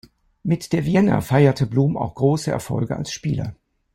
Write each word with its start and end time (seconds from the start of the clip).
Mit 0.41 0.73
der 0.73 0.83
Vienna 0.83 1.21
feierte 1.21 1.67
Blum 1.67 1.95
auch 1.95 2.15
große 2.15 2.49
Erfolge 2.49 2.95
als 2.97 3.11
Spieler. 3.11 3.55